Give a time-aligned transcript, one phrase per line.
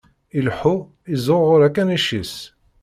[0.37, 0.75] Ileḥḥu,
[1.13, 2.33] iẓẓuɣuṛ akanic-is.